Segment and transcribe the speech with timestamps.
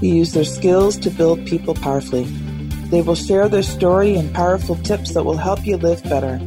[0.00, 2.24] who use their skills to build people powerfully.
[2.90, 6.38] They will share their story and powerful tips that will help you live better.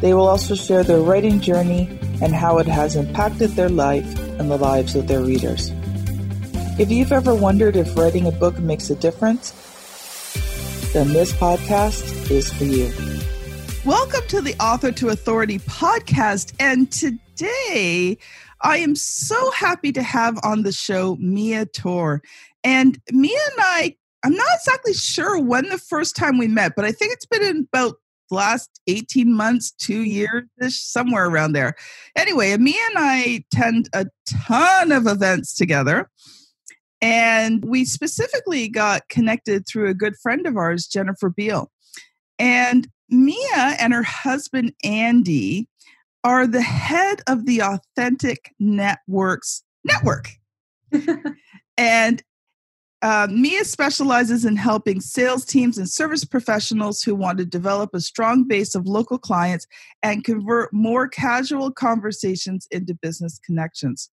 [0.00, 1.88] They will also share their writing journey
[2.22, 4.06] and how it has impacted their life
[4.38, 5.70] and the lives of their readers.
[6.78, 9.50] If you've ever wondered if writing a book makes a difference,
[10.92, 12.92] then this podcast is for you.
[13.84, 16.52] Welcome to the Author to Authority podcast.
[16.58, 18.18] And today,
[18.62, 22.22] I am so happy to have on the show Mia Tor.
[22.66, 26.84] And Mia and I, I'm not exactly sure when the first time we met, but
[26.84, 27.94] I think it's been in about
[28.28, 30.10] the last 18 months, two mm-hmm.
[30.10, 31.76] years, somewhere around there.
[32.16, 36.10] Anyway, Mia and I attend a ton of events together.
[37.00, 41.70] And we specifically got connected through a good friend of ours, Jennifer Beal.
[42.36, 45.68] And Mia and her husband, Andy,
[46.24, 50.30] are the head of the Authentic Networkers Network.
[51.78, 52.24] and
[53.02, 58.00] uh, Mia specializes in helping sales teams and service professionals who want to develop a
[58.00, 59.66] strong base of local clients
[60.02, 64.10] and convert more casual conversations into business connections.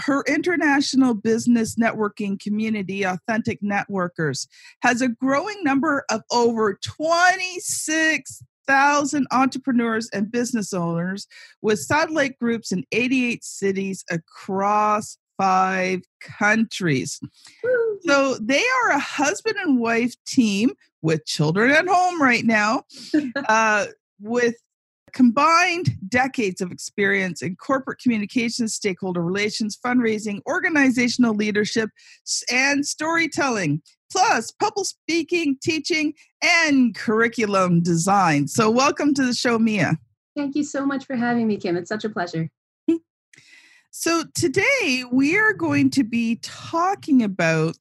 [0.00, 4.48] Her international business networking community, Authentic Networkers,
[4.82, 11.28] has a growing number of over 26,000 entrepreneurs and business owners
[11.62, 17.20] with satellite groups in 88 cities across five countries.
[18.02, 22.82] So they are a husband and wife team with children at home right now,
[23.48, 23.86] uh,
[24.20, 24.56] with
[25.12, 31.88] combined decades of experience in corporate communications, stakeholder relations, fundraising, organizational leadership,
[32.50, 33.80] and storytelling,
[34.10, 38.48] plus public speaking, teaching, and curriculum design.
[38.48, 39.98] So, welcome to the show, Mia.
[40.36, 41.76] Thank you so much for having me, Kim.
[41.76, 42.50] It's such a pleasure.
[43.96, 47.76] So, today we are going to be talking about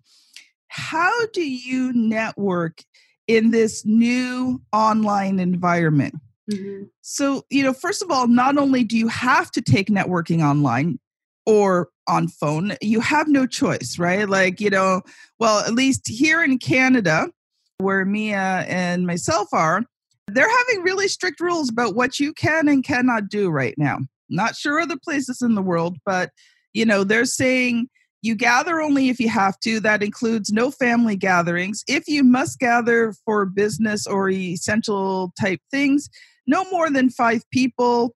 [0.67, 2.83] how do you network
[3.27, 6.13] in this new online environment?
[6.51, 6.83] Mm-hmm.
[7.01, 10.99] So, you know, first of all, not only do you have to take networking online
[11.47, 14.29] or on phone, you have no choice, right?
[14.29, 15.01] Like, you know,
[15.39, 17.31] well, at least here in Canada,
[17.79, 19.81] where Mia and myself are,
[20.27, 23.97] they're having really strict rules about what you can and cannot do right now.
[24.33, 26.31] Not sure other places in the world, but
[26.73, 27.87] you know, they're saying
[28.23, 29.79] you gather only if you have to.
[29.79, 31.83] That includes no family gatherings.
[31.87, 36.09] If you must gather for business or essential type things,
[36.47, 38.15] no more than five people.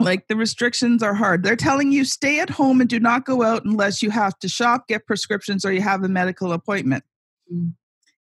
[0.00, 1.42] Like the restrictions are hard.
[1.42, 4.48] They're telling you stay at home and do not go out unless you have to
[4.48, 7.02] shop, get prescriptions, or you have a medical appointment.
[7.52, 7.72] Mm.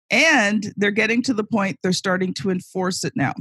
[0.09, 3.33] And they're getting to the point they're starting to enforce it now.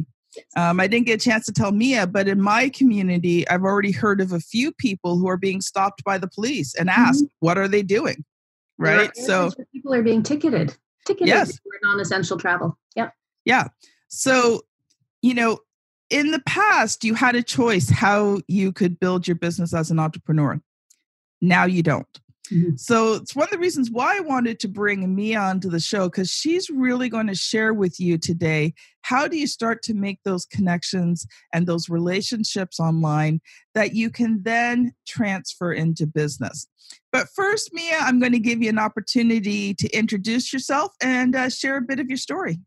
[0.56, 3.92] Um, I didn't get a chance to tell Mia, but in my community, I've already
[3.92, 7.46] heard of a few people who are being stopped by the police and asked, mm-hmm.
[7.46, 8.24] "What are they doing?"
[8.78, 9.16] Right.
[9.16, 10.76] so people are being ticketed.
[11.06, 11.52] Ticketed yes.
[11.52, 12.78] for non-essential travel.
[12.96, 13.12] Yep.
[13.44, 13.68] Yeah.
[14.08, 14.62] So,
[15.22, 15.58] you know,
[16.10, 19.98] in the past, you had a choice how you could build your business as an
[19.98, 20.60] entrepreneur.
[21.40, 22.20] Now you don't.
[22.52, 22.76] Mm-hmm.
[22.76, 26.08] So it's one of the reasons why I wanted to bring Mia onto the show
[26.08, 30.18] because she's really going to share with you today how do you start to make
[30.24, 33.40] those connections and those relationships online
[33.74, 36.66] that you can then transfer into business.
[37.12, 41.48] But first, Mia, I'm going to give you an opportunity to introduce yourself and uh,
[41.48, 42.60] share a bit of your story.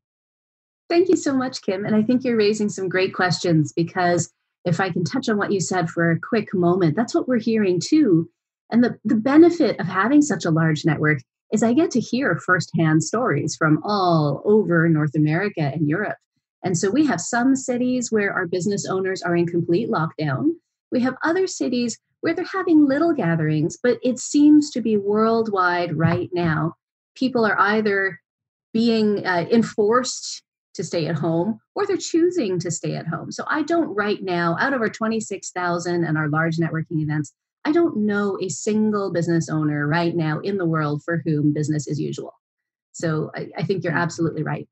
[0.89, 1.85] Thank you so much, Kim.
[1.85, 4.31] And I think you're raising some great questions because
[4.65, 7.39] if I can touch on what you said for a quick moment, that's what we're
[7.39, 8.29] hearing too
[8.71, 11.19] and the, the benefit of having such a large network
[11.51, 16.17] is I get to hear firsthand stories from all over North America and Europe.
[16.63, 20.49] And so we have some cities where our business owners are in complete lockdown.
[20.91, 25.95] We have other cities where they're having little gatherings, but it seems to be worldwide
[25.95, 26.73] right now.
[27.15, 28.19] People are either
[28.73, 30.43] being uh, enforced
[30.73, 33.31] to stay at home or they're choosing to stay at home.
[33.31, 37.33] So I don't right now, out of our 26,000 and our large networking events,
[37.65, 41.87] I don't know a single business owner right now in the world for whom business
[41.87, 42.33] is usual.
[42.93, 44.01] So I, I think you're mm.
[44.01, 44.67] absolutely right.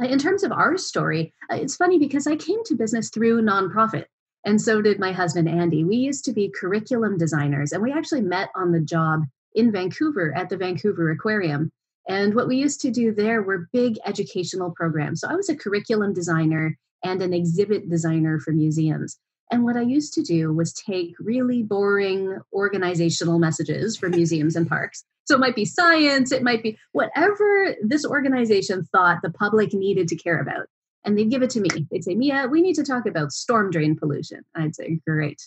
[0.00, 3.42] Uh, in terms of our story, uh, it's funny because I came to business through
[3.42, 4.04] nonprofit,
[4.44, 5.84] and so did my husband Andy.
[5.84, 9.24] We used to be curriculum designers, and we actually met on the job
[9.54, 11.72] in Vancouver at the Vancouver Aquarium.
[12.08, 15.20] And what we used to do there were big educational programs.
[15.20, 19.18] So I was a curriculum designer and an exhibit designer for museums.
[19.50, 24.68] And what I used to do was take really boring organizational messages from museums and
[24.68, 25.04] parks.
[25.24, 30.08] So it might be science, it might be whatever this organization thought the public needed
[30.08, 30.66] to care about.
[31.04, 31.68] And they'd give it to me.
[31.90, 34.44] They'd say, Mia, we need to talk about storm drain pollution.
[34.54, 35.40] I'd say, great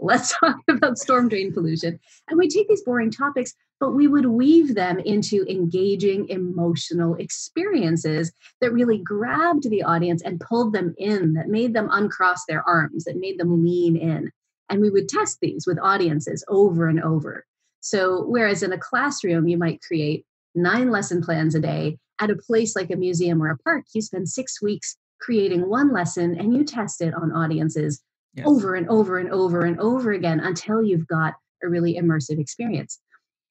[0.00, 1.98] let's talk about storm drain pollution.
[2.28, 8.32] And we take these boring topics, but we would weave them into engaging emotional experiences
[8.60, 13.04] that really grabbed the audience and pulled them in, that made them uncross their arms,
[13.04, 14.30] that made them lean in.
[14.68, 17.46] And we would test these with audiences over and over.
[17.80, 22.36] So, whereas in a classroom, you might create nine lesson plans a day, at a
[22.36, 26.54] place like a museum or a park, you spend six weeks creating one lesson and
[26.54, 28.02] you test it on audiences
[28.34, 28.46] yes.
[28.46, 33.00] over and over and over and over again until you've got a really immersive experience.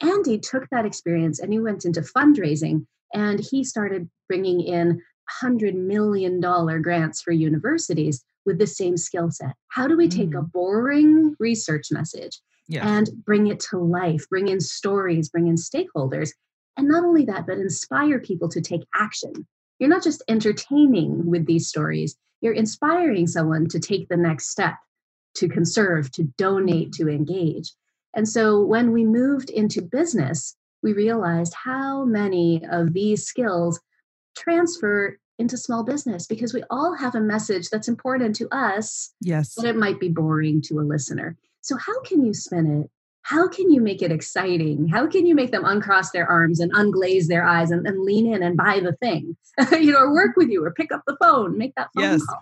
[0.01, 5.01] Andy took that experience and he went into fundraising and he started bringing in
[5.41, 9.55] $100 million grants for universities with the same skill set.
[9.69, 10.39] How do we take mm.
[10.39, 12.83] a boring research message yes.
[12.85, 16.31] and bring it to life, bring in stories, bring in stakeholders?
[16.77, 19.33] And not only that, but inspire people to take action.
[19.79, 24.75] You're not just entertaining with these stories, you're inspiring someone to take the next step,
[25.35, 27.73] to conserve, to donate, to engage.
[28.15, 33.79] And so when we moved into business, we realized how many of these skills
[34.35, 39.13] transfer into small business because we all have a message that's important to us.
[39.21, 39.53] Yes.
[39.55, 41.37] But it might be boring to a listener.
[41.61, 42.89] So, how can you spin it
[43.27, 44.87] how can you make it exciting?
[44.87, 48.33] How can you make them uncross their arms and unglaze their eyes and, and lean
[48.33, 49.35] in and buy the thing,
[49.73, 52.25] you know, or work with you or pick up the phone, make that phone yes.
[52.25, 52.39] call?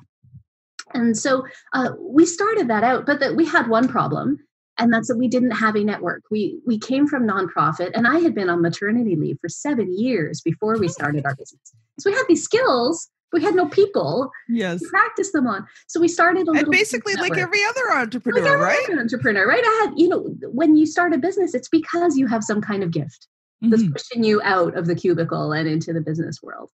[0.94, 4.38] And so uh, we started that out, but that we had one problem,
[4.78, 6.24] and that's that we didn't have a network.
[6.30, 10.42] We we came from nonprofit, and I had been on maternity leave for seven years
[10.42, 11.74] before we started our business.
[12.00, 14.82] So we had these skills, we had no people yes.
[14.82, 15.68] to practice them on.
[15.88, 18.86] So we started a and basically like every other entrepreneur, like every right?
[18.90, 19.64] Other entrepreneur, right?
[19.64, 22.82] I had, you know, when you start a business, it's because you have some kind
[22.82, 23.28] of gift
[23.64, 23.72] mm-hmm.
[23.72, 26.70] that's pushing you out of the cubicle and into the business world.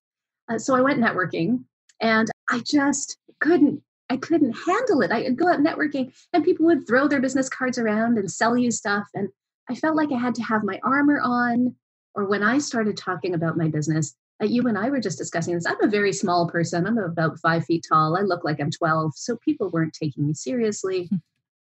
[0.48, 1.64] Uh, so I went networking
[2.00, 3.82] and I just couldn't
[4.12, 5.10] I couldn't handle it.
[5.10, 8.70] I'd go out networking and people would throw their business cards around and sell you
[8.70, 9.04] stuff.
[9.14, 9.30] And
[9.70, 11.74] I felt like I had to have my armor on.
[12.14, 15.54] Or when I started talking about my business, uh, you and I were just discussing
[15.54, 15.64] this.
[15.64, 16.86] I'm a very small person.
[16.86, 18.18] I'm about five feet tall.
[18.18, 19.12] I look like I'm 12.
[19.16, 21.06] So people weren't taking me seriously.
[21.06, 21.16] Hmm.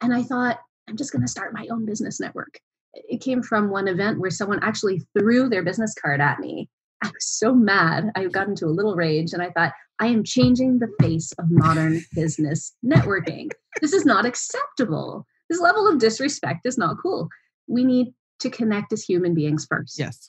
[0.01, 2.59] And I thought, I'm just going to start my own business network.
[2.93, 6.69] It came from one event where someone actually threw their business card at me.
[7.01, 8.11] I was so mad.
[8.15, 11.45] I got into a little rage and I thought, I am changing the face of
[11.49, 13.51] modern business networking.
[13.81, 15.25] This is not acceptable.
[15.49, 17.29] This level of disrespect is not cool.
[17.67, 19.97] We need to connect as human beings first.
[19.97, 20.27] Yes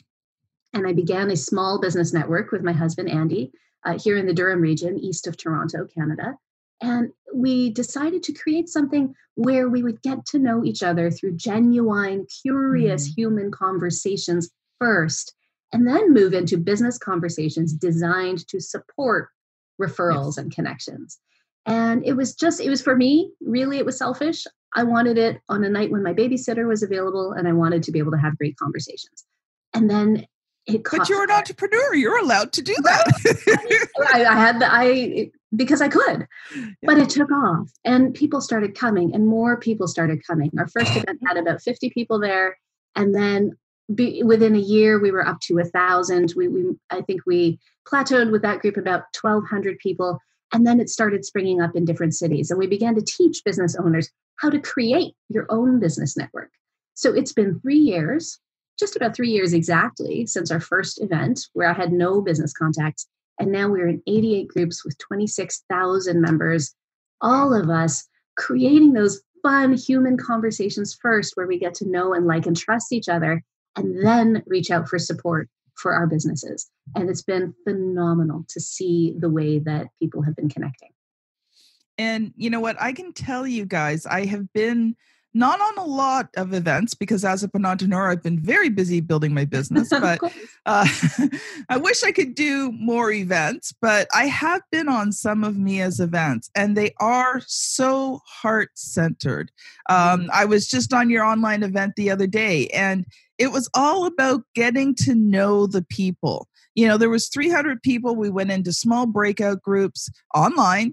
[0.76, 3.50] and I began a small business network with my husband, Andy,
[3.84, 6.36] uh, here in the Durham region, east of Toronto, Canada.
[6.82, 11.36] And we decided to create something where we would get to know each other through
[11.36, 13.14] genuine, curious mm.
[13.16, 15.34] human conversations first,
[15.72, 19.30] and then move into business conversations designed to support
[19.80, 20.38] referrals yes.
[20.38, 21.18] and connections.
[21.66, 24.44] And it was just, it was for me, really, it was selfish.
[24.74, 27.92] I wanted it on a night when my babysitter was available and I wanted to
[27.92, 29.24] be able to have great conversations.
[29.74, 30.26] And then
[30.66, 33.04] it but you're an entrepreneur you're allowed to do that
[34.12, 36.66] I, I, had the i because i could yeah.
[36.82, 40.90] but it took off and people started coming and more people started coming our first
[40.96, 42.58] event had about 50 people there
[42.94, 43.56] and then
[43.94, 47.58] be, within a year we were up to a thousand we, we i think we
[47.86, 50.18] plateaued with that group about 1200 people
[50.52, 53.76] and then it started springing up in different cities and we began to teach business
[53.76, 56.50] owners how to create your own business network
[56.94, 58.40] so it's been three years
[58.78, 63.06] just about three years exactly since our first event where I had no business contacts.
[63.38, 66.74] And now we're in 88 groups with 26,000 members,
[67.20, 72.26] all of us creating those fun human conversations first, where we get to know and
[72.26, 73.42] like and trust each other,
[73.76, 76.70] and then reach out for support for our businesses.
[76.94, 80.90] And it's been phenomenal to see the way that people have been connecting.
[81.98, 82.80] And you know what?
[82.80, 84.96] I can tell you guys, I have been
[85.36, 89.34] not on a lot of events because as a entrepreneur, I've been very busy building
[89.34, 89.90] my business.
[89.90, 90.18] But
[90.64, 90.86] uh,
[91.68, 93.74] I wish I could do more events.
[93.80, 99.52] But I have been on some of Mia's events, and they are so heart centered.
[99.90, 100.30] Um, mm-hmm.
[100.32, 103.04] I was just on your online event the other day, and
[103.38, 106.48] it was all about getting to know the people.
[106.74, 110.92] You know there was 300 people we went into small breakout groups online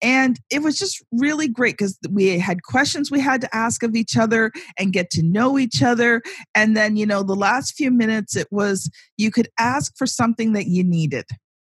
[0.00, 3.96] and it was just really great because we had questions we had to ask of
[3.96, 6.22] each other and get to know each other
[6.54, 10.52] and then you know the last few minutes it was you could ask for something
[10.52, 11.24] that you needed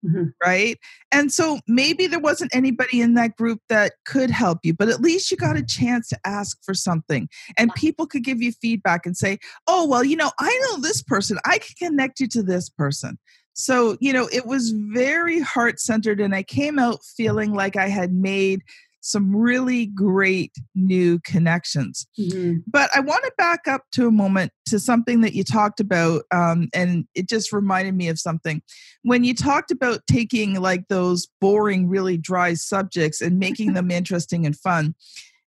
[0.05, 0.25] Mm-hmm.
[0.45, 0.79] Right.
[1.13, 5.01] And so maybe there wasn't anybody in that group that could help you, but at
[5.01, 7.29] least you got a chance to ask for something.
[7.57, 11.03] And people could give you feedback and say, oh, well, you know, I know this
[11.03, 13.19] person, I can connect you to this person.
[13.55, 16.21] So, you know, it was very heart centered.
[16.21, 18.63] And I came out feeling like I had made
[19.05, 22.07] some really great new connections.
[22.19, 22.61] Mm-hmm.
[22.67, 26.23] But I want to back up to a moment to something that you talked about,
[26.31, 28.63] um, and it just reminded me of something.
[29.03, 34.47] When you talked about taking like those boring, really dry subjects and making them interesting
[34.47, 34.95] and fun.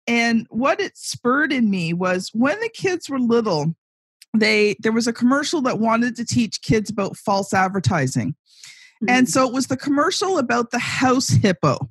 [0.07, 3.75] And what it spurred in me was when the kids were little,
[4.33, 8.37] they there was a commercial that wanted to teach kids about false advertising.
[9.03, 9.11] Mm-hmm.
[9.11, 11.91] And so it was the commercial about the house hippo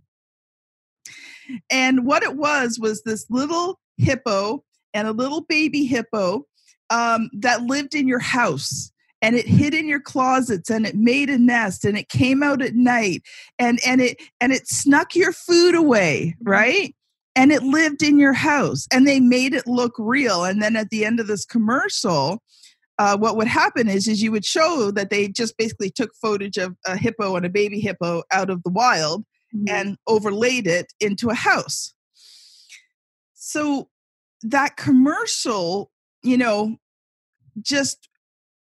[1.69, 4.63] and what it was was this little hippo
[4.93, 6.45] and a little baby hippo
[6.89, 8.91] um, that lived in your house
[9.21, 12.61] and it hid in your closets and it made a nest and it came out
[12.61, 13.21] at night
[13.57, 16.95] and and it and it snuck your food away right?
[17.35, 20.43] And it lived in your house and they made it look real.
[20.43, 22.41] And then at the end of this commercial
[22.97, 26.57] uh, what would happen is is you would show that they just basically took footage
[26.57, 29.23] of a hippo and a baby hippo out of the wild
[29.55, 29.65] mm-hmm.
[29.69, 31.93] and overlaid it into a house.
[33.33, 33.89] So
[34.43, 35.91] that commercial,
[36.23, 36.77] you know,
[37.61, 38.08] just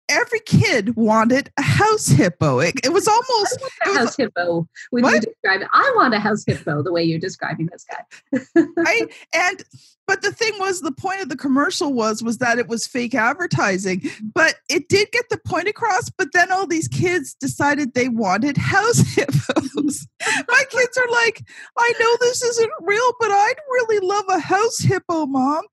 [0.09, 2.59] every kid wanted a house hippo.
[2.59, 5.13] It, it was almost a was, house hippo when what?
[5.13, 5.67] you describe it.
[5.71, 8.63] I want a house hippo the way you're describing this guy.
[8.77, 9.13] right?
[9.33, 9.63] And
[10.07, 13.15] but the thing was the point of the commercial was was that it was fake
[13.15, 14.01] advertising.
[14.01, 14.27] Mm-hmm.
[14.33, 18.57] But it did get the point across, but then all these kids decided they wanted
[18.57, 20.07] house hippos.
[20.47, 21.43] My kids are like,
[21.77, 25.65] I know this isn't real, but I'd really love a house hippo, mom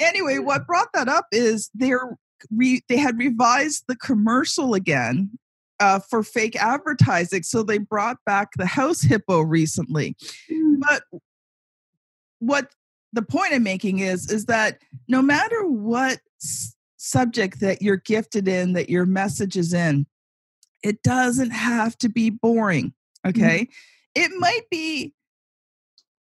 [0.00, 2.16] anyway, what brought that up is they're
[2.50, 5.30] re, they had revised the commercial again
[5.80, 7.42] uh, for fake advertising.
[7.42, 10.16] So they brought back the house hippo recently.
[10.50, 10.80] Mm.
[10.80, 11.02] But
[12.38, 12.70] what
[13.12, 14.78] the point I'm making is is that
[15.08, 20.06] no matter what s- subject that you're gifted in, that your message is in,
[20.82, 22.92] it doesn't have to be boring.
[23.26, 23.30] Mm.
[23.30, 23.68] Okay, mm.
[24.14, 25.14] it might be.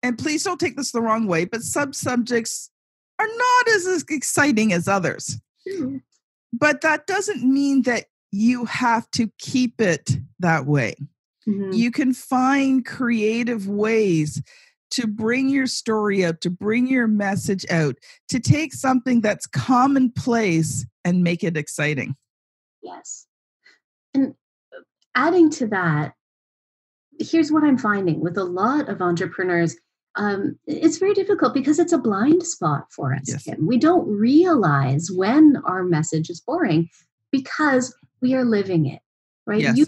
[0.02, 2.70] And please don't take this the wrong way, but sub subjects
[3.18, 5.40] are not as exciting as others.
[6.52, 10.94] But that doesn't mean that you have to keep it that way.
[11.46, 11.72] Mm-hmm.
[11.72, 14.42] You can find creative ways
[14.92, 17.96] to bring your story out, to bring your message out,
[18.28, 22.14] to take something that's commonplace and make it exciting.
[22.82, 23.26] Yes.
[24.14, 24.34] And
[24.74, 24.80] uh,
[25.14, 26.14] adding to that,
[27.18, 29.76] here's what I'm finding with a lot of entrepreneurs
[30.16, 33.44] um, it's very difficult because it's a blind spot for us, yes.
[33.44, 33.66] Kim.
[33.66, 36.88] We don't realize when our message is boring
[37.32, 39.00] because we are living it,
[39.46, 39.60] right?
[39.60, 39.76] Yes.
[39.76, 39.86] You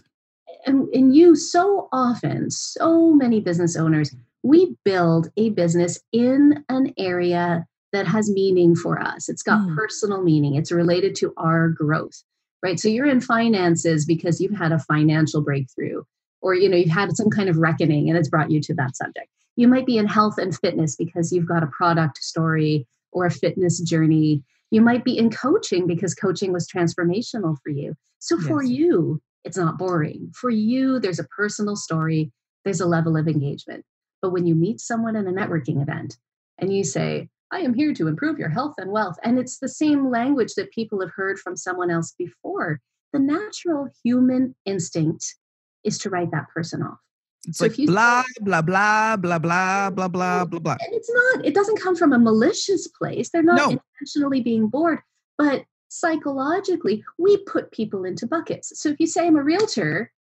[0.66, 6.92] and, and you so often, so many business owners, we build a business in an
[6.98, 9.28] area that has meaning for us.
[9.28, 9.76] It's got mm.
[9.76, 10.56] personal meaning.
[10.56, 12.20] It's related to our growth,
[12.64, 12.80] right?
[12.80, 16.02] So you're in finances because you've had a financial breakthrough
[16.42, 18.96] or you know you've had some kind of reckoning and it's brought you to that
[18.96, 23.24] subject you might be in health and fitness because you've got a product story or
[23.26, 24.42] a fitness journey.
[24.70, 27.94] You might be in coaching because coaching was transformational for you.
[28.18, 28.72] So for yes.
[28.78, 30.30] you, it's not boring.
[30.34, 32.32] For you, there's a personal story,
[32.64, 33.84] there's a level of engagement.
[34.20, 36.16] But when you meet someone in a networking event
[36.58, 39.68] and you say, I am here to improve your health and wealth, and it's the
[39.68, 42.80] same language that people have heard from someone else before,
[43.12, 45.36] the natural human instinct
[45.84, 46.98] is to write that person off.
[47.46, 50.76] It's so like blah, blah, blah, blah, blah, blah, blah, blah, blah.
[50.80, 53.30] And it's not, it doesn't come from a malicious place.
[53.30, 53.78] They're not no.
[53.78, 55.00] intentionally being bored,
[55.38, 58.72] but psychologically, we put people into buckets.
[58.80, 60.12] So if you say I'm a realtor,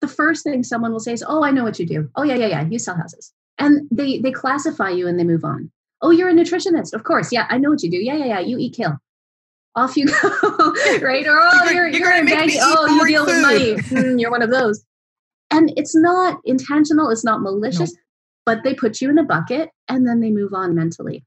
[0.00, 2.10] the first thing someone will say is, Oh, I know what you do.
[2.16, 2.64] Oh, yeah, yeah, yeah.
[2.64, 3.32] You sell houses.
[3.58, 5.70] And they they classify you and they move on.
[6.02, 6.92] Oh, you're a nutritionist.
[6.92, 7.32] Of course.
[7.32, 7.96] Yeah, I know what you do.
[7.96, 8.40] Yeah, yeah, yeah.
[8.40, 8.98] You eat kale.
[9.76, 10.74] Off you go.
[11.00, 11.26] right?
[11.26, 12.58] Or oh, you're, you're, you're a banking.
[12.60, 13.32] Oh, you deal food.
[13.32, 13.74] with money.
[13.74, 14.84] Mm, you're one of those.
[15.50, 18.00] And it's not intentional, it's not malicious, no.
[18.46, 21.24] but they put you in a bucket and then they move on mentally.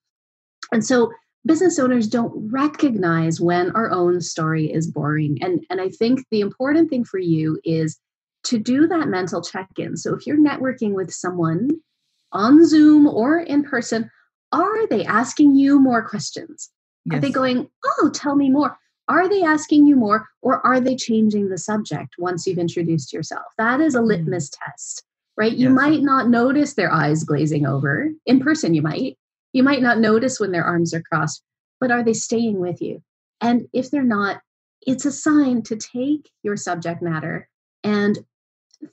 [0.72, 1.12] And so
[1.46, 5.38] business owners don't recognize when our own story is boring.
[5.42, 7.98] And, and I think the important thing for you is
[8.46, 9.98] to do that mental check in.
[9.98, 11.70] So if you're networking with someone
[12.32, 14.10] on Zoom or in person,
[14.52, 16.70] are they asking you more questions?
[17.06, 17.18] Yes.
[17.18, 18.78] Are they going, oh, tell me more?
[19.10, 23.46] Are they asking you more or are they changing the subject once you've introduced yourself?
[23.58, 24.08] That is a mm.
[24.08, 25.04] litmus test,
[25.38, 25.54] right?
[25.54, 25.76] You yes.
[25.76, 28.10] might not notice their eyes glazing over.
[28.26, 29.18] In person, you might.
[29.54, 31.42] You might not notice when their arms are crossed,
[31.80, 33.02] but are they staying with you?
[33.40, 34.42] And if they're not,
[34.86, 37.48] it's a sign to take your subject matter
[37.84, 38.20] and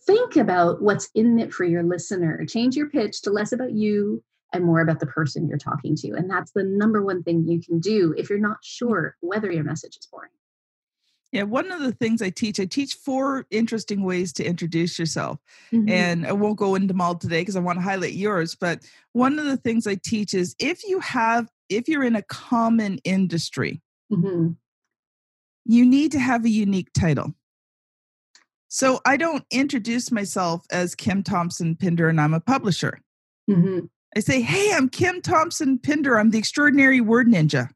[0.07, 2.45] think about what's in it for your listener.
[2.47, 4.23] Change your pitch to less about you
[4.55, 6.13] and more about the person you're talking to.
[6.13, 9.65] And that's the number one thing you can do if you're not sure whether your
[9.65, 10.31] message is boring.
[11.33, 15.41] Yeah, one of the things I teach, I teach four interesting ways to introduce yourself.
[15.73, 15.89] Mm-hmm.
[15.89, 18.55] And I won't go into them all today because I want to highlight yours.
[18.55, 22.23] But one of the things I teach is if you have, if you're in a
[22.23, 23.83] common industry,
[24.13, 24.53] mm-hmm.
[25.65, 27.35] you need to have a unique title.
[28.69, 33.01] So I don't introduce myself as Kim Thompson Pinder and I'm a publisher.
[33.51, 33.87] Mm-hmm.
[34.17, 36.19] I say, hey, I'm Kim Thompson Pinder.
[36.19, 37.69] I'm the extraordinary word ninja.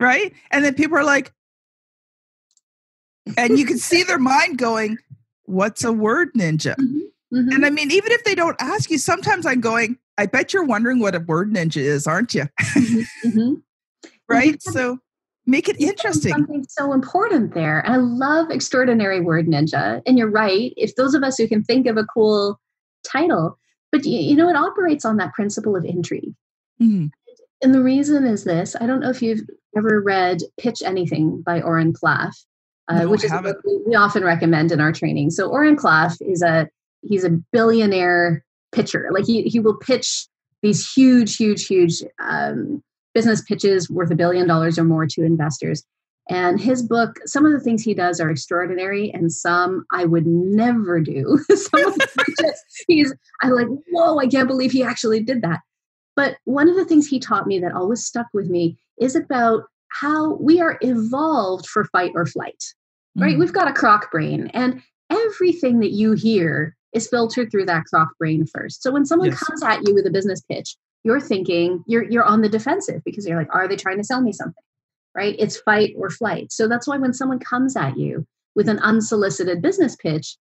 [0.00, 0.32] right?
[0.50, 1.32] And then people are like,
[3.36, 4.98] and you can see their mind going,
[5.44, 6.74] what's a word ninja?
[6.76, 7.36] Mm-hmm.
[7.36, 7.52] Mm-hmm.
[7.52, 10.64] And I mean, even if they don't ask you, sometimes I'm going, I bet you're
[10.64, 12.46] wondering what a word ninja is, aren't you?
[12.60, 13.28] Mm-hmm.
[13.28, 13.54] mm-hmm.
[14.28, 14.60] right?
[14.62, 14.98] So
[15.46, 16.32] make it interesting.
[16.32, 17.86] Something so important there.
[17.86, 20.02] I love extraordinary word ninja.
[20.06, 20.72] And you're right.
[20.76, 22.58] If those of us who can think of a cool
[23.04, 23.58] title.
[23.92, 26.34] But you know, it operates on that principle of intrigue.
[26.80, 27.06] Mm-hmm.
[27.62, 29.40] And the reason is this I don't know if you've
[29.76, 32.32] ever read Pitch Anything by Oren Klaff,
[32.88, 35.30] uh, no, which is what we often recommend in our training.
[35.30, 36.68] So Oren Klaff is a
[37.02, 39.08] he's a billionaire pitcher.
[39.12, 40.26] Like he he will pitch
[40.62, 42.82] these huge, huge, huge um,
[43.14, 45.84] business pitches worth a billion dollars or more to investors.
[46.30, 50.26] And his book, some of the things he does are extraordinary, and some I would
[50.26, 51.38] never do.
[51.48, 51.94] some
[52.40, 55.58] just, he's, I'm like, whoa, I can't believe he actually did that.
[56.14, 59.64] But one of the things he taught me that always stuck with me is about
[59.88, 62.62] how we are evolved for fight or flight,
[63.16, 63.34] right?
[63.34, 63.40] Mm.
[63.40, 68.16] We've got a croc brain, and everything that you hear is filtered through that croc
[68.18, 68.84] brain first.
[68.84, 69.42] So when someone yes.
[69.42, 73.26] comes at you with a business pitch, you're thinking you're you're on the defensive because
[73.26, 74.62] you're like, are they trying to sell me something?
[75.14, 75.36] Right?
[75.38, 76.52] It's fight or flight.
[76.52, 80.36] So that's why when someone comes at you with an unsolicited business pitch,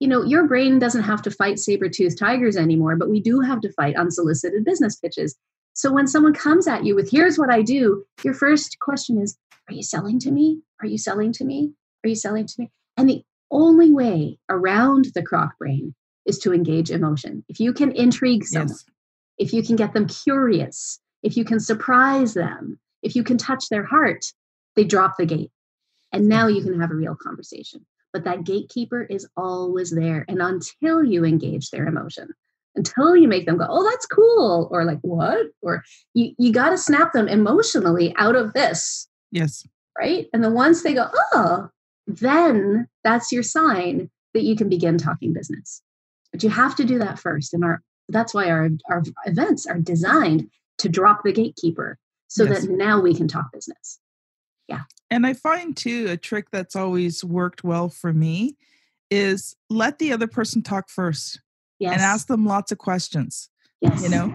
[0.00, 3.60] you know, your brain doesn't have to fight saber-toothed tigers anymore, but we do have
[3.60, 5.36] to fight unsolicited business pitches.
[5.74, 9.38] So when someone comes at you with, here's what I do, your first question is,
[9.68, 10.60] are you selling to me?
[10.80, 11.72] Are you selling to me?
[12.04, 12.70] Are you selling to me?
[12.96, 15.94] And the only way around the croc brain
[16.26, 17.44] is to engage emotion.
[17.48, 18.84] If you can intrigue someone, yes.
[19.38, 23.68] if you can get them curious, if you can surprise them, if you can touch
[23.70, 24.24] their heart,
[24.76, 25.50] they drop the gate.
[26.12, 27.84] And now you can have a real conversation.
[28.12, 30.24] But that gatekeeper is always there.
[30.28, 32.28] And until you engage their emotion,
[32.74, 35.46] until you make them go, oh, that's cool, or like, what?
[35.62, 35.82] Or
[36.14, 39.08] you, you got to snap them emotionally out of this.
[39.30, 39.66] Yes.
[39.98, 40.26] Right.
[40.32, 41.68] And then once they go, oh,
[42.06, 45.82] then that's your sign that you can begin talking business.
[46.32, 47.52] But you have to do that first.
[47.54, 51.98] And our that's why our, our events are designed to drop the gatekeeper
[52.32, 52.66] so yes.
[52.66, 53.98] that now we can talk business.
[54.68, 54.82] Yeah.
[55.10, 58.56] And I find too a trick that's always worked well for me
[59.10, 61.40] is let the other person talk first.
[61.78, 61.94] Yes.
[61.94, 63.50] And ask them lots of questions.
[63.80, 64.02] Yes.
[64.02, 64.34] You know,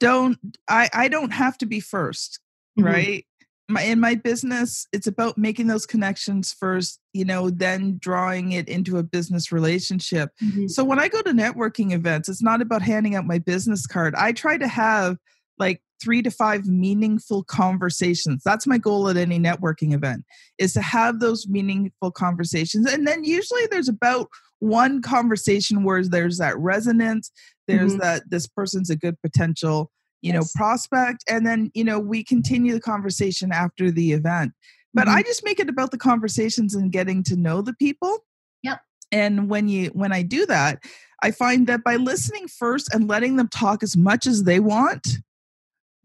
[0.00, 2.38] don't I I don't have to be 1st
[2.78, 2.84] mm-hmm.
[2.84, 3.24] right?
[3.70, 8.66] My, in my business, it's about making those connections first, you know, then drawing it
[8.66, 10.30] into a business relationship.
[10.42, 10.68] Mm-hmm.
[10.68, 14.14] So when I go to networking events, it's not about handing out my business card.
[14.14, 15.18] I try to have
[15.58, 20.24] like three to five meaningful conversations that's my goal at any networking event
[20.58, 24.28] is to have those meaningful conversations and then usually there's about
[24.60, 27.30] one conversation where there's that resonance
[27.66, 28.00] there's mm-hmm.
[28.00, 29.90] that this person's a good potential
[30.22, 30.40] you yes.
[30.40, 34.52] know prospect and then you know we continue the conversation after the event
[34.94, 35.16] but mm-hmm.
[35.16, 38.24] i just make it about the conversations and getting to know the people
[38.62, 38.80] yep
[39.12, 40.82] and when you when i do that
[41.22, 45.18] i find that by listening first and letting them talk as much as they want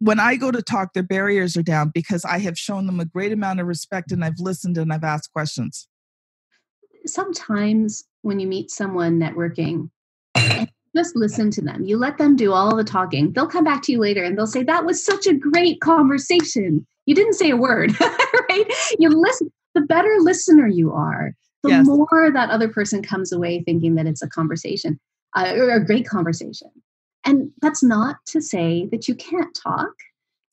[0.04, 3.06] when I go to talk, their barriers are down because I have shown them a
[3.06, 5.88] great amount of respect and I've listened and I've asked questions.
[7.06, 9.90] Sometimes when you meet someone networking,
[10.96, 11.86] just listen to them.
[11.86, 13.32] You let them do all the talking.
[13.32, 16.86] They'll come back to you later and they'll say, That was such a great conversation.
[17.06, 17.98] You didn't say a word,
[18.50, 18.66] right?
[19.00, 19.52] You listen.
[19.74, 21.88] The better listener you are, the yes.
[21.88, 25.00] more that other person comes away thinking that it's a conversation
[25.36, 26.70] uh, or a great conversation.
[27.26, 29.94] And that's not to say that you can't talk,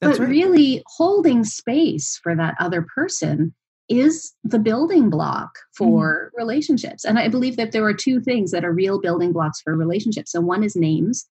[0.00, 0.30] that's but right.
[0.30, 3.54] really holding space for that other person
[3.88, 6.38] is the building block for mm.
[6.38, 7.04] relationships.
[7.04, 10.33] And I believe that there are two things that are real building blocks for relationships.
[10.33, 11.26] And one is names,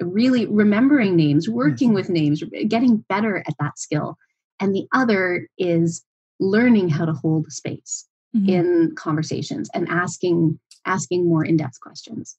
[0.00, 1.94] really remembering names, working mm.
[1.94, 4.16] with names, getting better at that skill.
[4.60, 6.02] and the other is
[6.40, 8.48] learning how to hold space mm-hmm.
[8.48, 12.36] in conversations and asking asking more in-depth questions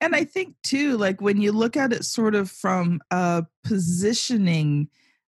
[0.00, 4.88] and i think too like when you look at it sort of from a positioning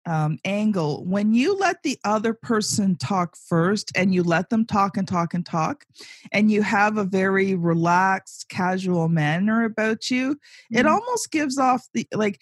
[0.07, 4.99] um, angle when you let the other person talk first and you let them talk
[4.99, 5.87] and talk and talk
[6.31, 10.77] and you have a very relaxed casual manner about you mm-hmm.
[10.77, 12.39] it almost gives off the like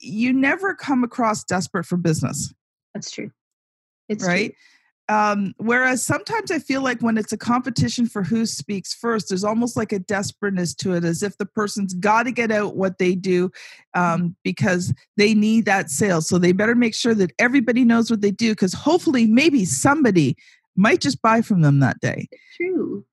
[0.00, 2.52] you never come across desperate for business.
[2.92, 3.30] That's true.
[4.08, 4.50] It's right?
[4.50, 4.56] true
[5.08, 9.44] um, whereas sometimes I feel like when it's a competition for who speaks first, there's
[9.44, 12.98] almost like a desperateness to it, as if the person's got to get out what
[12.98, 13.50] they do
[13.94, 16.22] um, because they need that sale.
[16.22, 20.36] So they better make sure that everybody knows what they do because hopefully, maybe somebody
[20.74, 22.28] might just buy from them that day.
[22.56, 23.04] True.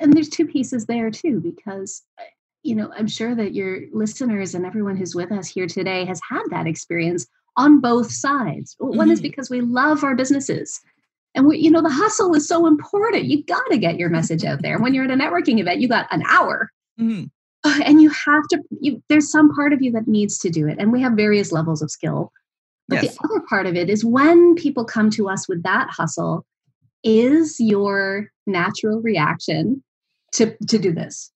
[0.00, 2.24] And there's two pieces there too, because uh,
[2.62, 6.20] you know, I'm sure that your listeners and everyone who's with us here today has
[6.28, 8.76] had that experience on both sides.
[8.78, 9.10] One mm-hmm.
[9.10, 10.80] is because we love our businesses
[11.34, 13.24] and we, you know, the hustle is so important.
[13.24, 14.78] You got to get your message out there.
[14.78, 16.70] When you're at a networking event, you got an hour.
[17.00, 17.24] Mm-hmm.
[17.64, 20.76] And you have to, you, there's some part of you that needs to do it.
[20.78, 22.32] And we have various levels of skill.
[22.88, 23.16] But yes.
[23.16, 26.44] the other part of it is when people come to us with that hustle,
[27.04, 29.82] is your natural reaction
[30.32, 31.32] to, to do this,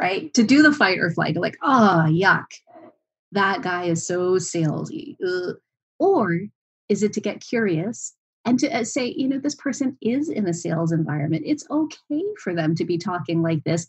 [0.00, 0.32] right?
[0.34, 2.46] To do the fight or flight, like, oh, yuck,
[3.32, 5.16] that guy is so salesy.
[5.26, 5.56] Ugh.
[5.98, 6.38] Or
[6.88, 10.46] is it to get curious and to uh, say, you know, this person is in
[10.46, 11.44] a sales environment.
[11.46, 13.88] It's okay for them to be talking like this.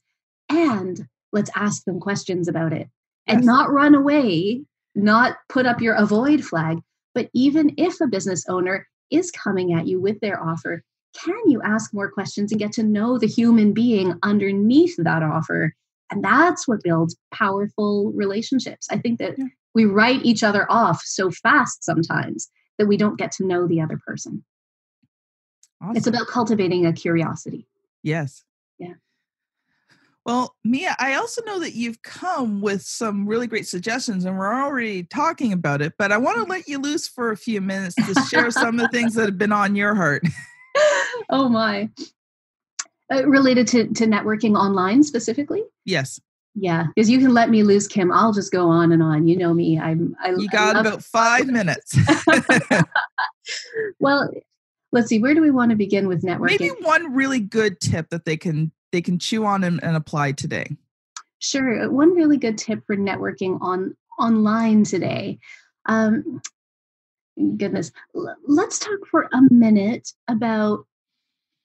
[0.49, 2.87] And let's ask them questions about it
[3.27, 3.45] and yes.
[3.45, 4.63] not run away,
[4.93, 6.79] not put up your avoid flag.
[7.13, 10.83] But even if a business owner is coming at you with their offer,
[11.23, 15.73] can you ask more questions and get to know the human being underneath that offer?
[16.11, 18.87] And that's what builds powerful relationships.
[18.91, 19.45] I think that yeah.
[19.73, 23.81] we write each other off so fast sometimes that we don't get to know the
[23.81, 24.43] other person.
[25.81, 25.97] Awesome.
[25.97, 27.67] It's about cultivating a curiosity.
[28.03, 28.43] Yes.
[28.79, 28.93] Yeah.
[30.25, 34.53] Well, Mia, I also know that you've come with some really great suggestions and we're
[34.53, 36.51] already talking about it, but I want to mm-hmm.
[36.51, 39.37] let you loose for a few minutes to share some of the things that have
[39.37, 40.23] been on your heart.
[41.29, 41.89] oh, my.
[43.13, 45.63] Uh, related to, to networking online specifically?
[45.85, 46.19] Yes.
[46.57, 48.13] Yeah, because you can let me loose, Kim.
[48.13, 49.27] I'll just go on and on.
[49.27, 49.77] You know me.
[49.77, 50.15] I'm.
[50.23, 51.97] I, you got about five minutes.
[53.99, 54.31] well,
[54.93, 55.19] let's see.
[55.19, 56.59] Where do we want to begin with networking?
[56.59, 60.31] Maybe one really good tip that they can they can chew on and, and apply
[60.31, 60.77] today.
[61.39, 61.83] Sure.
[61.83, 65.37] Uh, one really good tip for networking on online today.
[65.87, 66.41] Um,
[67.57, 67.91] goodness,
[68.47, 70.85] let's talk for a minute about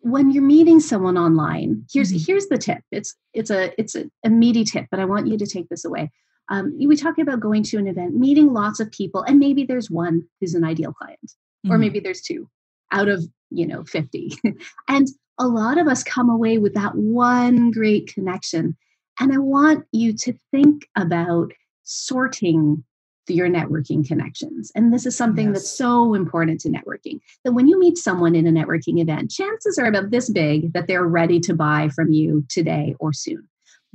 [0.00, 2.24] when you're meeting someone online here's mm-hmm.
[2.26, 5.36] here's the tip it's it's a it's a, a, meaty tip but i want you
[5.36, 6.10] to take this away
[6.48, 9.90] um, we talk about going to an event meeting lots of people and maybe there's
[9.90, 11.72] one who's an ideal client mm-hmm.
[11.72, 12.48] or maybe there's two
[12.92, 14.32] out of you know 50
[14.88, 15.08] and
[15.38, 18.76] a lot of us come away with that one great connection
[19.20, 22.84] and i want you to think about sorting
[23.32, 24.70] your networking connections.
[24.74, 25.54] And this is something yes.
[25.54, 27.20] that's so important to networking.
[27.44, 30.86] That when you meet someone in a networking event, chances are about this big that
[30.86, 33.48] they're ready to buy from you today or soon.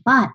[0.03, 0.29] But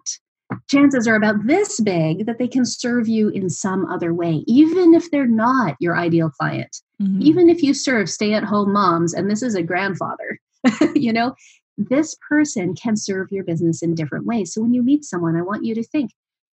[0.68, 4.94] chances are about this big that they can serve you in some other way, even
[4.94, 6.76] if they're not your ideal client.
[7.00, 7.22] Mm-hmm.
[7.22, 10.38] Even if you serve stay at home moms and this is a grandfather,
[10.94, 11.34] you know,
[11.78, 14.52] this person can serve your business in different ways.
[14.52, 16.10] So when you meet someone, I want you to think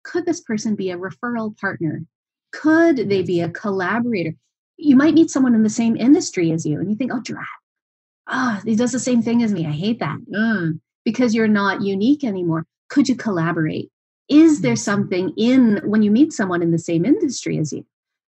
[0.04, 2.02] could this person be a referral partner
[2.52, 4.34] could they be a collaborator?
[4.76, 7.46] You might meet someone in the same industry as you and you think, oh, drat.
[8.28, 9.66] Ah, oh, he does the same thing as me.
[9.66, 10.18] I hate that.
[10.32, 10.80] Mm.
[11.04, 12.66] Because you're not unique anymore.
[12.88, 13.90] Could you collaborate?
[14.28, 17.84] Is there something in when you meet someone in the same industry as you?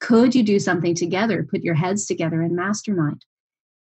[0.00, 3.24] Could you do something together, put your heads together and mastermind?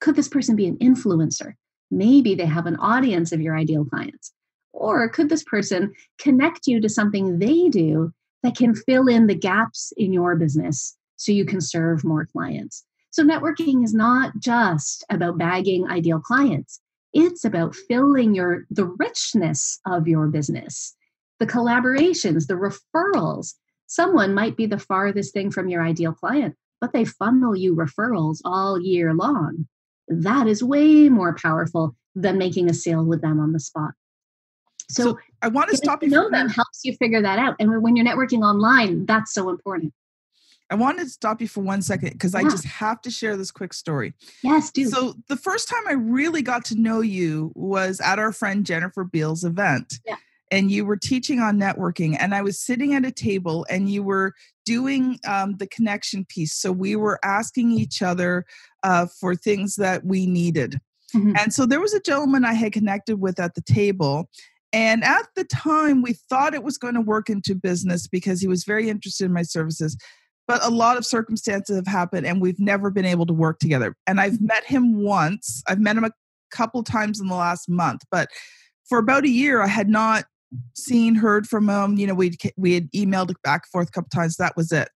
[0.01, 1.55] Could this person be an influencer?
[1.91, 4.33] Maybe they have an audience of your ideal clients.
[4.73, 9.35] Or could this person connect you to something they do that can fill in the
[9.35, 12.85] gaps in your business so you can serve more clients.
[13.11, 16.81] So, networking is not just about bagging ideal clients,
[17.13, 20.95] it's about filling your the richness of your business,
[21.41, 23.55] the collaborations, the referrals.
[23.87, 28.41] Someone might be the farthest thing from your ideal client, but they funnel you referrals
[28.45, 29.67] all year long.
[30.09, 33.95] That is way more powerful than making a sale with them on the spot.
[34.91, 36.09] So, so I want to stop you.
[36.09, 39.93] Know them helps you figure that out, and when you're networking online, that's so important.
[40.71, 42.41] I wanted to stop you for one second because yeah.
[42.41, 44.15] I just have to share this quick story.
[44.43, 44.87] Yes, do.
[44.89, 49.05] So the first time I really got to know you was at our friend Jennifer
[49.05, 49.95] Beals event.
[50.07, 50.17] Yeah.
[50.51, 54.03] and you were teaching on networking and i was sitting at a table and you
[54.03, 54.33] were
[54.65, 58.47] doing um, the connection piece so we were asking each other
[58.83, 60.81] uh, for things that we needed
[61.15, 61.37] mm-hmm.
[61.37, 64.31] and so there was a gentleman i had connected with at the table
[64.73, 68.49] and at the time we thought it was going to work into business because he
[68.49, 69.97] was very interested in my services
[70.47, 73.95] but a lot of circumstances have happened and we've never been able to work together.
[74.07, 74.47] And i've mm-hmm.
[74.47, 75.63] met him once.
[75.69, 76.11] I've met him a
[76.51, 78.29] couple times in the last month but
[78.89, 80.25] for about a year i had not
[80.75, 81.99] seen heard from him.
[81.99, 84.37] You know we we had emailed back and forth a couple times.
[84.37, 84.89] That was it.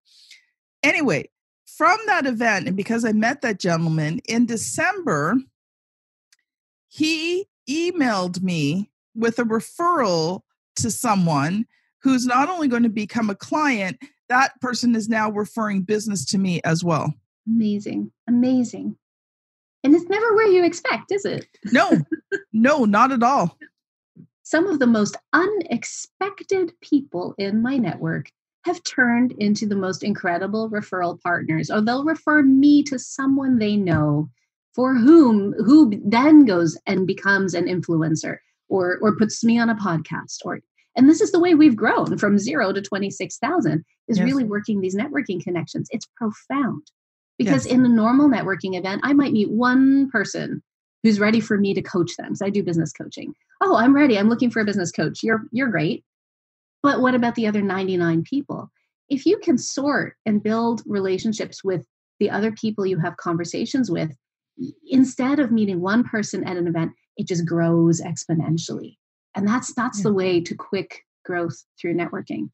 [0.82, 1.28] Anyway
[1.76, 5.36] from that event and because i met that gentleman in december
[6.88, 10.40] he emailed me with a referral
[10.76, 11.66] to someone
[12.02, 13.98] who's not only going to become a client
[14.32, 17.12] that person is now referring business to me as well.
[17.46, 18.10] Amazing.
[18.26, 18.96] Amazing.
[19.84, 21.46] And it's never where you expect, is it?
[21.66, 22.00] No,
[22.52, 23.58] no, not at all.
[24.42, 28.30] Some of the most unexpected people in my network
[28.64, 33.76] have turned into the most incredible referral partners, or they'll refer me to someone they
[33.76, 34.30] know
[34.72, 38.38] for whom who then goes and becomes an influencer
[38.72, 40.60] or or puts me on a podcast or
[40.96, 44.24] and this is the way we've grown from zero to 26,000 is yes.
[44.26, 45.88] really working these networking connections.
[45.90, 46.82] It's profound
[47.38, 47.74] because yes.
[47.74, 50.62] in a normal networking event, I might meet one person
[51.02, 52.34] who's ready for me to coach them.
[52.34, 53.32] So I do business coaching.
[53.62, 54.18] Oh, I'm ready.
[54.18, 55.22] I'm looking for a business coach.
[55.22, 56.04] You're, you're great.
[56.82, 58.70] But what about the other 99 people?
[59.08, 61.86] If you can sort and build relationships with
[62.20, 64.14] the other people you have conversations with,
[64.86, 68.96] instead of meeting one person at an event, it just grows exponentially.
[69.34, 70.04] And that's that's yeah.
[70.04, 72.50] the way to quick growth through networking.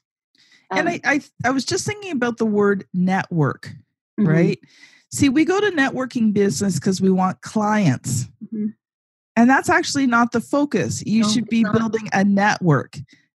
[0.71, 3.73] Um, and I, I i was just thinking about the word network
[4.19, 4.29] mm-hmm.
[4.29, 4.59] right?
[5.11, 8.25] See we go to networking business because we want clients.
[8.45, 8.67] Mm-hmm.
[9.35, 11.03] and that's actually not the focus.
[11.05, 12.97] You no, should be building a network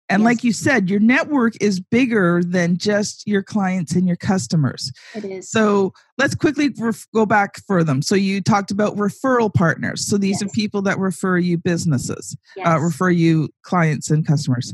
[0.10, 0.26] and yes.
[0.26, 4.92] like you said, your network is bigger than just your clients and your customers.
[5.14, 5.52] It is.
[5.52, 8.02] So let's quickly ref- go back for them.
[8.02, 10.06] So you talked about referral partners.
[10.06, 10.44] So these yes.
[10.44, 12.68] are people that refer you businesses, uh, yes.
[12.68, 14.74] uh, refer you clients and customers.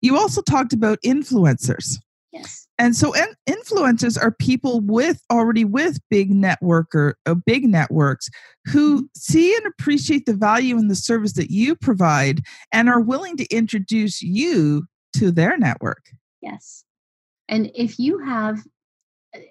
[0.00, 1.98] You also talked about influencers.
[2.32, 2.61] Yes.
[2.78, 8.28] And so in, influencers are people with already with big networker, uh, big networks
[8.66, 9.06] who mm-hmm.
[9.16, 12.40] see and appreciate the value in the service that you provide
[12.72, 14.84] and are willing to introduce you
[15.16, 16.02] to their network.
[16.40, 16.84] Yes.
[17.48, 18.60] And if you have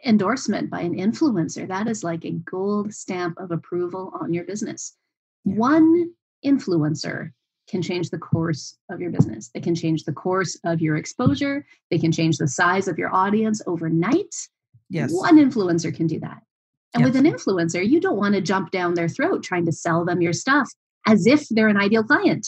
[0.05, 4.95] endorsement by an influencer, that is like a gold stamp of approval on your business.
[5.45, 5.55] Yeah.
[5.55, 6.11] One
[6.45, 7.31] influencer
[7.71, 9.49] can change the course of your business.
[9.53, 11.65] They can change the course of your exposure.
[11.89, 14.35] They can change the size of your audience overnight.
[14.89, 15.11] Yes.
[15.13, 16.43] One influencer can do that.
[16.93, 17.05] And yes.
[17.05, 20.21] with an influencer, you don't want to jump down their throat trying to sell them
[20.21, 20.69] your stuff
[21.07, 22.45] as if they're an ideal client.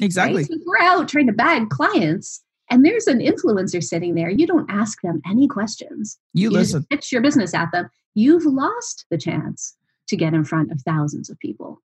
[0.00, 0.42] Exactly.
[0.42, 0.46] Right?
[0.46, 4.30] So we're out trying to bag clients and there's an influencer sitting there.
[4.30, 6.18] You don't ask them any questions.
[6.32, 6.86] You, you listen.
[6.88, 7.90] pitch your business at them.
[8.14, 9.76] You've lost the chance
[10.08, 11.82] to get in front of thousands of people.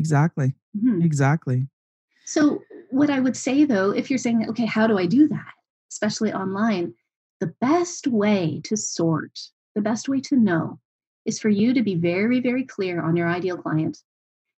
[0.00, 0.54] Exactly.
[0.76, 1.02] Mm-hmm.
[1.02, 1.68] Exactly.
[2.24, 5.52] So, what I would say though, if you're saying, okay, how do I do that,
[5.90, 6.94] especially online,
[7.40, 9.38] the best way to sort,
[9.74, 10.80] the best way to know
[11.26, 13.98] is for you to be very, very clear on your ideal client.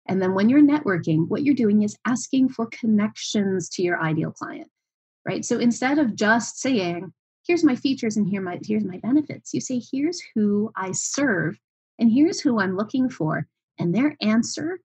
[0.08, 4.32] And then when you're networking, what you're doing is asking for connections to your ideal
[4.32, 4.70] client,
[5.28, 5.44] right?
[5.44, 7.12] So instead of just saying,
[7.48, 11.60] here's my features and here my here's my benefits, you say, here's who I serve
[12.00, 13.48] and here's who I'm looking for.
[13.80, 14.80] And their answer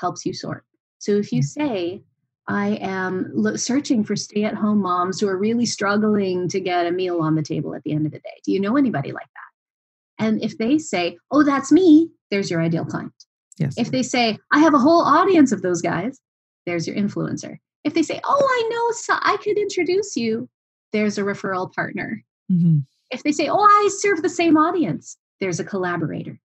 [0.00, 0.64] helps you sort.
[0.98, 1.44] So if you mm.
[1.44, 2.02] say,
[2.48, 6.90] I am searching for stay at home moms who are really struggling to get a
[6.90, 8.40] meal on the table at the end of the day.
[8.44, 10.24] Do you know anybody like that?
[10.24, 13.12] And if they say, Oh, that's me, there's your ideal client.
[13.58, 13.74] Yes.
[13.76, 16.18] If they say, I have a whole audience of those guys,
[16.64, 17.58] there's your influencer.
[17.84, 20.48] If they say, Oh, I know, so I could introduce you,
[20.92, 22.24] there's a referral partner.
[22.50, 22.78] Mm-hmm.
[23.10, 26.40] If they say, Oh, I serve the same audience, there's a collaborator.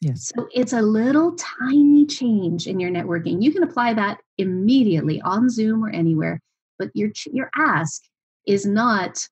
[0.00, 0.32] Yes.
[0.34, 3.42] So it's a little tiny change in your networking.
[3.42, 6.40] You can apply that immediately on Zoom or anywhere,
[6.78, 8.02] but your your ask
[8.46, 9.26] is not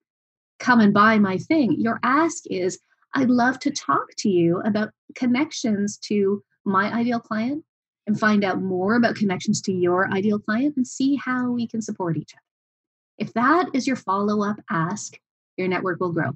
[0.59, 1.81] come and buy my thing.
[1.81, 2.79] Your ask is
[3.15, 7.65] I'd love to talk to you about connections to my ideal client
[8.07, 11.81] and find out more about connections to your ideal client and see how we can
[11.81, 12.43] support each other.
[13.17, 15.19] If that is your follow-up ask,
[15.57, 16.33] your network will grow.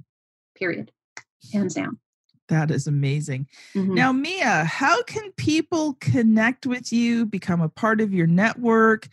[0.55, 0.91] Period.
[1.51, 1.99] Hands down.
[2.49, 3.47] That is amazing.
[3.73, 3.93] Mm-hmm.
[3.93, 9.07] Now, Mia, how can people connect with you, become a part of your network,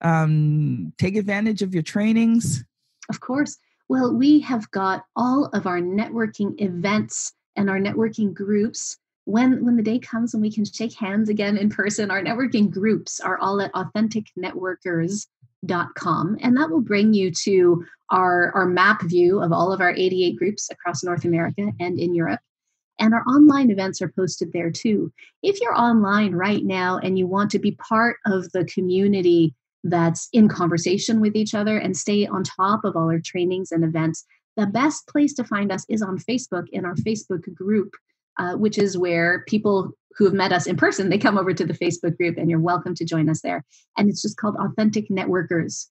[0.00, 2.64] um, take advantage of your trainings?
[3.08, 3.56] Of course.
[3.88, 8.98] Well, we have got all of our networking events and our networking groups.
[9.24, 12.68] When, when the day comes and we can shake hands again in person, our networking
[12.70, 19.40] groups are all at authenticnetworkers.com and that will bring you to our, our map view
[19.40, 22.40] of all of our 88 groups across North America and in Europe.
[22.98, 25.12] And our online events are posted there too.
[25.42, 30.28] If you're online right now and you want to be part of the community that's
[30.32, 34.24] in conversation with each other and stay on top of all our trainings and events,
[34.56, 37.94] the best place to find us is on Facebook in our Facebook group,
[38.38, 41.64] uh, which is where people who have met us in person they come over to
[41.64, 43.64] the Facebook group, and you're welcome to join us there.
[43.96, 45.86] And it's just called Authentic Networkers.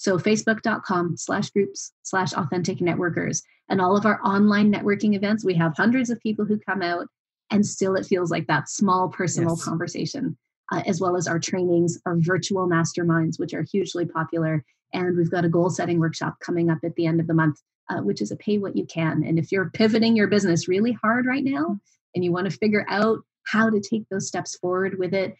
[0.00, 3.42] So facebook.com slash groups slash authentic networkers.
[3.68, 7.06] And all of our online networking events, we have hundreds of people who come out
[7.50, 9.62] and still it feels like that small personal yes.
[9.62, 10.38] conversation,
[10.72, 14.64] uh, as well as our trainings, our virtual masterminds, which are hugely popular.
[14.94, 17.60] And we've got a goal setting workshop coming up at the end of the month,
[17.90, 19.22] uh, which is a pay what you can.
[19.22, 21.78] And if you're pivoting your business really hard right now
[22.14, 25.36] and you want to figure out how to take those steps forward with it,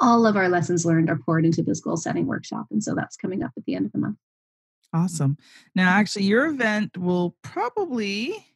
[0.00, 2.66] all of our lessons learned are poured into this goal setting workshop.
[2.70, 4.18] And so that's coming up at the end of the month.
[4.92, 5.36] Awesome.
[5.74, 8.46] Now, actually, your event will probably,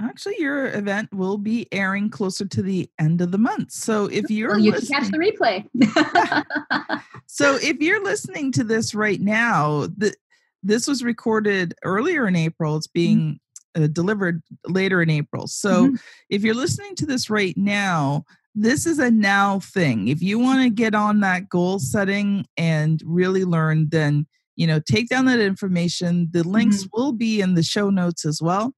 [0.00, 3.72] actually, your event will be airing closer to the end of the month.
[3.72, 5.66] So if you're well, you can catch the replay.
[7.26, 10.14] so if you're listening to this right now, the,
[10.62, 12.76] this was recorded earlier in April.
[12.76, 12.92] It's mm-hmm.
[12.94, 13.40] being
[13.76, 13.84] mm-hmm.
[13.84, 15.46] uh, delivered later in April.
[15.46, 15.96] So mm-hmm.
[16.30, 20.08] if you're listening to this right now, this is a now thing.
[20.08, 24.80] If you want to get on that goal setting and really learn, then you know
[24.80, 26.28] take down that information.
[26.30, 27.00] The links mm-hmm.
[27.00, 28.72] will be in the show notes as well.